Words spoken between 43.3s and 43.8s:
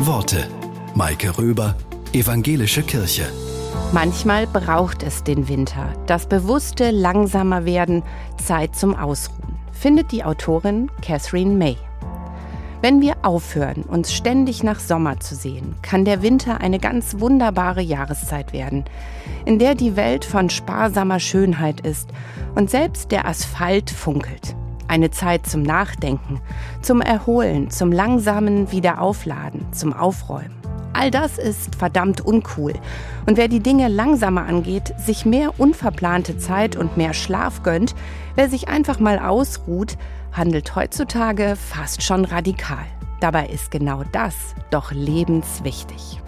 ist